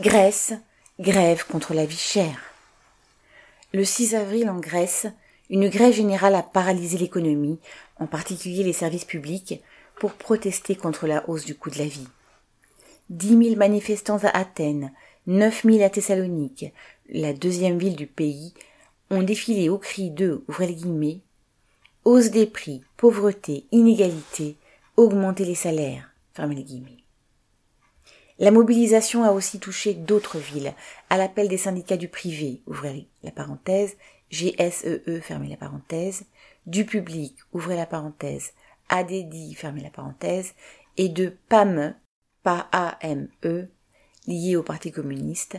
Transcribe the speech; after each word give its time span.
Grèce, 0.00 0.52
grève 1.00 1.44
contre 1.44 1.74
la 1.74 1.84
vie 1.84 1.96
chère. 1.96 2.38
Le 3.72 3.84
6 3.84 4.14
avril 4.14 4.48
en 4.48 4.60
Grèce, 4.60 5.08
une 5.50 5.68
grève 5.68 5.92
générale 5.92 6.36
a 6.36 6.44
paralysé 6.44 6.98
l'économie, 6.98 7.58
en 7.98 8.06
particulier 8.06 8.62
les 8.62 8.72
services 8.72 9.04
publics, 9.04 9.60
pour 9.96 10.12
protester 10.12 10.76
contre 10.76 11.08
la 11.08 11.28
hausse 11.28 11.44
du 11.44 11.56
coût 11.56 11.70
de 11.70 11.78
la 11.78 11.86
vie. 11.86 12.06
Dix 13.10 13.34
mille 13.34 13.58
manifestants 13.58 14.18
à 14.18 14.28
Athènes, 14.28 14.92
neuf 15.26 15.64
mille 15.64 15.82
à 15.82 15.90
Thessalonique, 15.90 16.66
la 17.08 17.32
deuxième 17.32 17.78
ville 17.78 17.96
du 17.96 18.06
pays, 18.06 18.54
ont 19.10 19.24
défilé 19.24 19.68
au 19.68 19.78
cri 19.78 20.10
de, 20.10 20.44
ouvrez 20.46 20.76
hausse 22.04 22.30
des 22.30 22.46
prix, 22.46 22.84
pauvreté, 22.96 23.66
inégalité, 23.72 24.54
augmenter 24.96 25.44
les 25.44 25.56
salaires. 25.56 26.08
La 28.38 28.52
mobilisation 28.52 29.24
a 29.24 29.32
aussi 29.32 29.58
touché 29.58 29.94
d'autres 29.94 30.38
villes, 30.38 30.74
à 31.10 31.16
l'appel 31.16 31.48
des 31.48 31.56
syndicats 31.56 31.96
du 31.96 32.08
privé, 32.08 32.62
ouvrez 32.66 33.08
la 33.24 33.32
parenthèse, 33.32 33.96
GSEE, 34.30 35.02
e, 35.08 35.20
fermez 35.20 35.48
la 35.48 35.56
parenthèse, 35.56 36.24
du 36.66 36.84
public, 36.84 37.34
ouvrez 37.52 37.74
la 37.74 37.86
parenthèse, 37.86 38.52
ADDI, 38.90 39.54
fermez 39.54 39.82
la 39.82 39.90
parenthèse, 39.90 40.54
et 40.96 41.08
de 41.08 41.32
PAME, 41.48 41.94
PAME, 42.44 43.28
lié 44.28 44.56
au 44.56 44.62
Parti 44.62 44.92
communiste, 44.92 45.56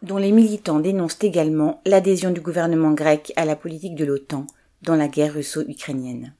dont 0.00 0.16
les 0.16 0.32
militants 0.32 0.80
dénoncent 0.80 1.22
également 1.22 1.82
l'adhésion 1.84 2.30
du 2.30 2.40
gouvernement 2.40 2.92
grec 2.92 3.32
à 3.36 3.44
la 3.44 3.56
politique 3.56 3.96
de 3.96 4.04
l'OTAN 4.04 4.46
dans 4.82 4.96
la 4.96 5.08
guerre 5.08 5.34
russo-ukrainienne. 5.34 6.34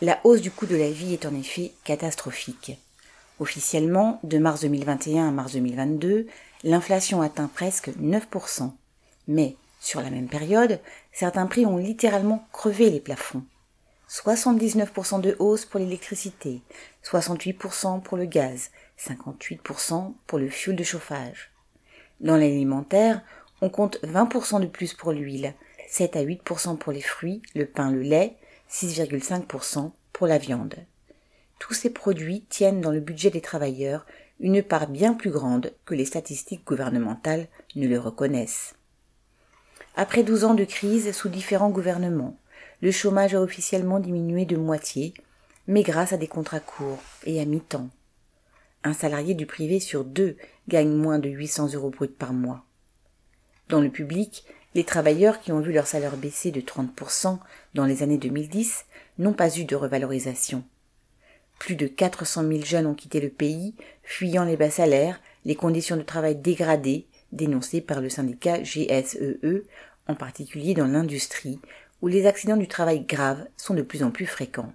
La 0.00 0.18
hausse 0.24 0.40
du 0.40 0.50
coût 0.50 0.66
de 0.66 0.76
la 0.76 0.90
vie 0.90 1.12
est 1.12 1.26
en 1.26 1.34
effet 1.34 1.72
catastrophique. 1.84 2.78
Officiellement, 3.40 4.18
de 4.24 4.38
mars 4.38 4.62
2021 4.62 5.28
à 5.28 5.30
mars 5.30 5.52
2022, 5.52 6.26
l'inflation 6.64 7.22
atteint 7.22 7.46
presque 7.46 7.90
9%. 7.90 8.72
Mais, 9.28 9.54
sur 9.78 10.00
la 10.00 10.10
même 10.10 10.26
période, 10.26 10.80
certains 11.12 11.46
prix 11.46 11.64
ont 11.64 11.76
littéralement 11.76 12.44
crevé 12.52 12.90
les 12.90 12.98
plafonds. 12.98 13.44
79% 14.08 15.20
de 15.20 15.36
hausse 15.38 15.66
pour 15.66 15.78
l'électricité, 15.78 16.62
68% 17.04 18.02
pour 18.02 18.16
le 18.16 18.24
gaz, 18.24 18.70
58% 18.98 20.14
pour 20.26 20.38
le 20.38 20.48
fioul 20.48 20.74
de 20.74 20.82
chauffage. 20.82 21.52
Dans 22.20 22.36
l'alimentaire, 22.36 23.20
on 23.60 23.68
compte 23.68 24.00
20% 24.02 24.60
de 24.60 24.66
plus 24.66 24.94
pour 24.94 25.12
l'huile, 25.12 25.54
7 25.88 26.16
à 26.16 26.24
8% 26.24 26.76
pour 26.76 26.92
les 26.92 27.02
fruits, 27.02 27.42
le 27.54 27.66
pain, 27.66 27.92
le 27.92 28.02
lait, 28.02 28.34
6,5% 28.68 29.92
pour 30.12 30.26
la 30.26 30.38
viande 30.38 30.74
tous 31.58 31.74
ces 31.74 31.90
produits 31.90 32.44
tiennent 32.48 32.80
dans 32.80 32.90
le 32.90 33.00
budget 33.00 33.30
des 33.30 33.40
travailleurs 33.40 34.06
une 34.40 34.62
part 34.62 34.88
bien 34.88 35.14
plus 35.14 35.30
grande 35.30 35.72
que 35.84 35.94
les 35.94 36.04
statistiques 36.04 36.64
gouvernementales 36.64 37.48
ne 37.74 37.88
le 37.88 37.98
reconnaissent. 37.98 38.74
Après 39.96 40.22
douze 40.22 40.44
ans 40.44 40.54
de 40.54 40.64
crise 40.64 41.12
sous 41.12 41.28
différents 41.28 41.70
gouvernements, 41.70 42.36
le 42.80 42.92
chômage 42.92 43.34
a 43.34 43.40
officiellement 43.40 43.98
diminué 43.98 44.44
de 44.44 44.56
moitié, 44.56 45.12
mais 45.66 45.82
grâce 45.82 46.12
à 46.12 46.16
des 46.16 46.28
contrats 46.28 46.60
courts 46.60 47.02
et 47.24 47.40
à 47.40 47.44
mi-temps. 47.44 47.88
Un 48.84 48.94
salarié 48.94 49.34
du 49.34 49.46
privé 49.46 49.80
sur 49.80 50.04
deux 50.04 50.36
gagne 50.68 50.92
moins 50.92 51.18
de 51.18 51.28
800 51.28 51.74
euros 51.74 51.90
brut 51.90 52.16
par 52.16 52.32
mois. 52.32 52.64
Dans 53.68 53.80
le 53.80 53.90
public, 53.90 54.44
les 54.74 54.84
travailleurs 54.84 55.40
qui 55.40 55.50
ont 55.50 55.60
vu 55.60 55.72
leur 55.72 55.88
salaire 55.88 56.16
baisser 56.16 56.52
de 56.52 56.60
30% 56.60 57.38
dans 57.74 57.84
les 57.84 58.04
années 58.04 58.18
2010 58.18 58.84
n'ont 59.18 59.32
pas 59.32 59.58
eu 59.58 59.64
de 59.64 59.74
revalorisation. 59.74 60.62
Plus 61.68 61.76
de 61.76 61.86
400 61.86 62.48
000 62.48 62.64
jeunes 62.64 62.86
ont 62.86 62.94
quitté 62.94 63.20
le 63.20 63.28
pays, 63.28 63.74
fuyant 64.02 64.46
les 64.46 64.56
bas 64.56 64.70
salaires, 64.70 65.20
les 65.44 65.54
conditions 65.54 65.98
de 65.98 66.02
travail 66.02 66.34
dégradées, 66.34 67.06
dénoncées 67.30 67.82
par 67.82 68.00
le 68.00 68.08
syndicat 68.08 68.62
GSEE, 68.62 69.38
e, 69.44 69.66
en 70.06 70.14
particulier 70.14 70.72
dans 70.72 70.86
l'industrie, 70.86 71.60
où 72.00 72.08
les 72.08 72.24
accidents 72.24 72.56
du 72.56 72.68
travail 72.68 73.04
graves 73.04 73.46
sont 73.58 73.74
de 73.74 73.82
plus 73.82 74.02
en 74.02 74.10
plus 74.10 74.24
fréquents. 74.24 74.72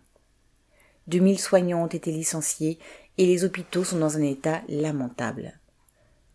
2000 1.07 1.39
soignants 1.39 1.83
ont 1.83 1.87
été 1.87 2.11
licenciés 2.11 2.77
et 3.17 3.25
les 3.25 3.43
hôpitaux 3.43 3.83
sont 3.83 3.97
dans 3.97 4.17
un 4.17 4.21
état 4.21 4.61
lamentable. 4.69 5.59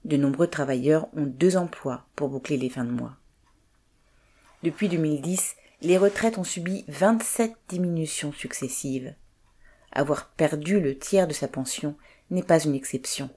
De 0.05 0.17
nombreux 0.17 0.49
travailleurs 0.49 1.07
ont 1.17 1.27
deux 1.27 1.57
emplois 1.57 2.05
pour 2.17 2.31
boucler 2.31 2.57
les 2.57 2.69
fins 2.69 2.85
de 2.85 2.91
mois. 2.91 3.15
Depuis 4.65 4.89
2010, 4.89 5.55
les 5.83 5.99
retraites 5.99 6.37
ont 6.37 6.43
subi 6.43 6.85
27 6.89 7.53
diminutions 7.69 8.33
successives. 8.33 9.15
Avoir 9.93 10.27
perdu 10.31 10.81
le 10.81 10.99
tiers 10.99 11.27
de 11.27 11.33
sa 11.33 11.49
pension 11.49 11.97
n'est 12.31 12.43
pas 12.43 12.63
une 12.63 12.75
exception, 12.75 13.31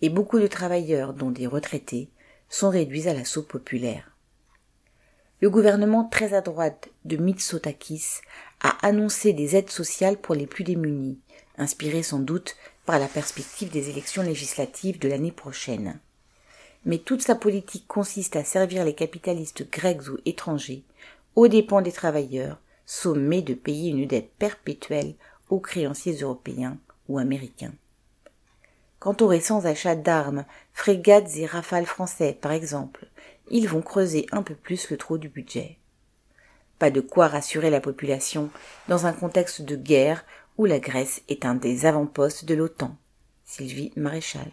et 0.00 0.08
beaucoup 0.08 0.38
de 0.38 0.46
travailleurs, 0.46 1.12
dont 1.12 1.30
des 1.30 1.46
retraités, 1.46 2.08
sont 2.48 2.70
réduits 2.70 3.08
à 3.08 3.14
la 3.14 3.24
soupe 3.24 3.48
populaire. 3.48 4.12
Le 5.40 5.50
gouvernement 5.50 6.04
très 6.04 6.34
à 6.34 6.40
droite 6.40 6.88
de 7.04 7.16
Mitsotakis 7.16 8.20
a 8.60 8.86
annoncé 8.86 9.32
des 9.32 9.56
aides 9.56 9.70
sociales 9.70 10.16
pour 10.16 10.34
les 10.34 10.46
plus 10.46 10.62
démunis, 10.62 11.18
inspiré 11.58 12.02
sans 12.02 12.20
doute 12.20 12.56
par 12.86 12.98
la 12.98 13.08
perspective 13.08 13.70
des 13.70 13.90
élections 13.90 14.22
législatives 14.22 14.98
de 14.98 15.08
l'année 15.08 15.32
prochaine. 15.32 15.98
Mais 16.84 16.98
toute 16.98 17.22
sa 17.22 17.34
politique 17.34 17.86
consiste 17.86 18.36
à 18.36 18.44
servir 18.44 18.84
les 18.84 18.94
capitalistes 18.94 19.68
grecs 19.70 20.08
ou 20.08 20.18
étrangers, 20.26 20.84
aux 21.34 21.48
dépens 21.48 21.82
des 21.82 21.92
travailleurs, 21.92 22.60
sommés 22.86 23.42
de 23.42 23.54
payer 23.54 23.90
une 23.90 24.06
dette 24.06 24.30
perpétuelle 24.38 25.14
aux 25.52 25.60
créanciers 25.60 26.14
européens 26.14 26.78
ou 27.08 27.18
américains. 27.18 27.74
Quant 28.98 29.14
aux 29.20 29.26
récents 29.26 29.66
achats 29.66 29.96
d'armes, 29.96 30.46
frégates 30.72 31.36
et 31.36 31.44
rafales 31.44 31.84
français 31.84 32.38
par 32.40 32.52
exemple, 32.52 33.06
ils 33.50 33.68
vont 33.68 33.82
creuser 33.82 34.26
un 34.32 34.42
peu 34.42 34.54
plus 34.54 34.88
le 34.88 34.96
trou 34.96 35.18
du 35.18 35.28
budget. 35.28 35.76
Pas 36.78 36.90
de 36.90 37.02
quoi 37.02 37.28
rassurer 37.28 37.68
la 37.68 37.82
population 37.82 38.48
dans 38.88 39.04
un 39.04 39.12
contexte 39.12 39.60
de 39.60 39.76
guerre 39.76 40.24
où 40.56 40.64
la 40.64 40.78
Grèce 40.78 41.20
est 41.28 41.44
un 41.44 41.54
des 41.54 41.84
avant-postes 41.84 42.46
de 42.46 42.54
l'OTAN. 42.54 42.96
Sylvie 43.44 43.92
Maréchal. 43.94 44.50